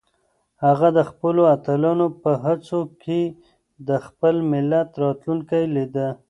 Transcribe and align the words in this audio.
هغه 0.65 0.87
د 0.97 0.99
خپلو 1.09 1.41
اتلانو 1.55 2.07
په 2.21 2.31
هڅو 2.43 2.79
کې 3.03 3.21
د 3.87 3.89
خپل 4.05 4.35
ملت 4.51 4.89
راتلونکی 5.03 5.63
لیده. 5.75 6.07